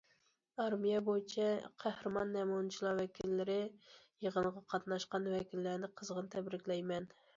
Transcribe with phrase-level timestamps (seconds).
[0.61, 1.49] ئارمىيە بويىچە
[1.83, 3.59] قەھرىمان نەمۇنىچىلار ۋەكىللىرى
[4.27, 7.11] يىغىنىغا قاتناشقان ۋەكىللەرنى قىزغىن تەبرىكلەيمەن!